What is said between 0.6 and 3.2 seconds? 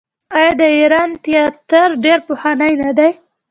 د ایران تیاتر ډیر پخوانی نه دی؟